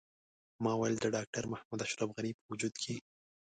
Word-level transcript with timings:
ما 0.63 0.71
ویل 0.77 0.95
د 0.99 1.05
ډاکټر 1.15 1.43
محمد 1.51 1.79
اشرف 1.87 2.09
غني 2.15 2.31
په 2.37 2.43
وجود 2.51 2.73
کې. 2.83 2.95